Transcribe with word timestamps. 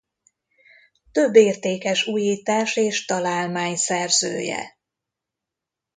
Több 1.11 1.35
értékes 1.35 2.07
újítás 2.07 2.75
és 2.75 3.05
találmány 3.05 3.75
szerzője. 3.75 4.77